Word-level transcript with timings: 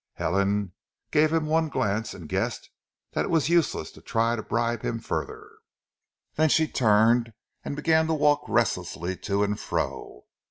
Helen 0.13 0.73
gave 1.11 1.31
him 1.31 1.45
one 1.45 1.69
glance 1.69 2.15
and 2.15 2.27
guessed 2.27 2.71
that 3.11 3.23
it 3.25 3.29
was 3.29 3.49
useless 3.49 3.91
to 3.91 4.01
try 4.01 4.35
to 4.35 4.41
bribe 4.41 4.81
him 4.81 4.97
further, 4.99 5.47
then 6.33 6.49
she 6.49 6.67
turned 6.67 7.33
and 7.63 7.75
began 7.75 8.07
to 8.07 8.15
walk 8.15 8.41
restlessly 8.47 9.15
to 9.17 9.43
and 9.43 9.59
fro. 9.59 10.25